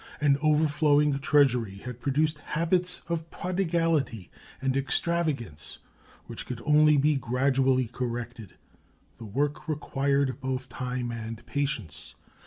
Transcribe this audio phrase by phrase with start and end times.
[0.19, 5.77] An overflowing Treasury had produced habits of prodigality and extravagance
[6.25, 8.55] which could only be gradually corrected.
[9.19, 12.15] The work required both time and patience.